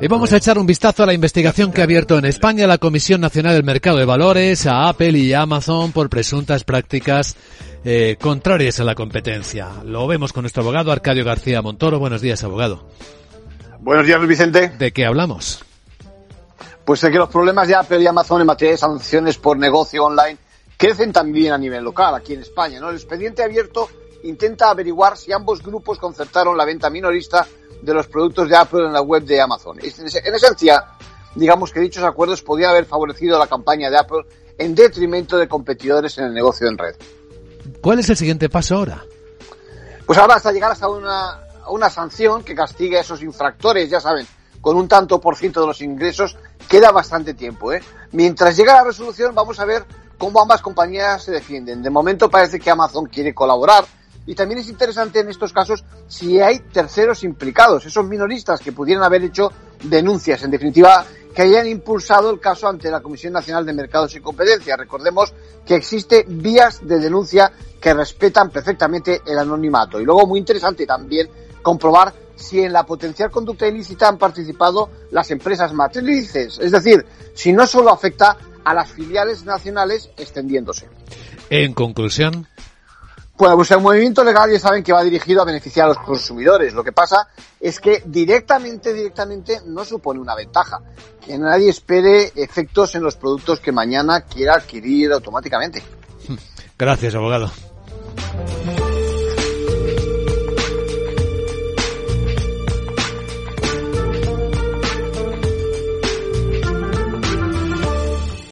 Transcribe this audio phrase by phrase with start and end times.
[0.00, 2.78] Y vamos a echar un vistazo a la investigación que ha abierto en España la
[2.78, 7.36] Comisión Nacional del Mercado de Valores, a Apple y Amazon por presuntas prácticas
[7.84, 9.68] eh, contrarias a la competencia.
[9.84, 11.98] Lo vemos con nuestro abogado Arcadio García Montoro.
[11.98, 12.86] Buenos días, abogado.
[13.80, 14.68] Buenos días, Luis Vicente.
[14.68, 15.64] ¿De qué hablamos?
[16.84, 20.04] Pues de que los problemas de Apple y Amazon en materia de sanciones por negocio
[20.04, 20.38] online
[20.76, 22.78] crecen también a nivel local, aquí en España.
[22.80, 22.90] ¿no?
[22.90, 23.88] El expediente abierto
[24.24, 27.46] intenta averiguar si ambos grupos concertaron la venta minorista
[27.84, 29.78] de los productos de Apple en la web de Amazon.
[29.78, 30.84] En esencia,
[31.34, 34.24] digamos que dichos acuerdos podían haber favorecido la campaña de Apple
[34.58, 36.94] en detrimento de competidores en el negocio en red.
[37.80, 39.04] ¿Cuál es el siguiente paso ahora?
[40.06, 44.26] Pues ahora hasta llegar hasta una, una sanción que castigue a esos infractores, ya saben,
[44.60, 46.36] con un tanto por ciento de los ingresos,
[46.68, 47.72] queda bastante tiempo.
[47.72, 47.82] ¿eh?
[48.12, 49.84] Mientras llega la resolución, vamos a ver
[50.18, 51.82] cómo ambas compañías se defienden.
[51.82, 53.84] De momento parece que Amazon quiere colaborar,
[54.26, 59.04] y también es interesante en estos casos si hay terceros implicados, esos minoristas que pudieran
[59.04, 59.50] haber hecho
[59.82, 64.20] denuncias, en definitiva, que hayan impulsado el caso ante la Comisión Nacional de Mercados y
[64.20, 64.76] Competencia.
[64.76, 65.34] Recordemos
[65.66, 70.00] que existe vías de denuncia que respetan perfectamente el anonimato.
[70.00, 71.28] Y luego, muy interesante también
[71.60, 77.52] comprobar si en la potencial conducta ilícita han participado las empresas matrices, es decir, si
[77.52, 80.88] no solo afecta a las filiales nacionales extendiéndose.
[81.50, 82.46] En conclusión,
[83.36, 86.72] pues el movimiento legal ya saben que va dirigido a beneficiar a los consumidores.
[86.72, 87.28] Lo que pasa
[87.60, 90.80] es que directamente, directamente no supone una ventaja.
[91.24, 95.82] Que nadie espere efectos en los productos que mañana quiera adquirir automáticamente.
[96.78, 97.50] Gracias, abogado.